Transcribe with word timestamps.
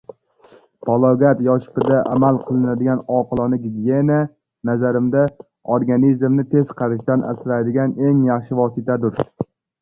Palogat 0.85 1.41
yoshpda 1.47 1.97
amal 2.13 2.39
qilinadigan 2.47 3.03
oqilona 3.17 3.59
gigiyena, 3.65 4.17
nazarimda, 4.71 5.27
organizmni 5.77 6.47
tez 6.55 6.73
qarishdan 6.81 7.27
asraydigan 7.35 7.95
eng 8.09 8.27
yaxshi 8.33 8.59
vositadir. 8.65 9.23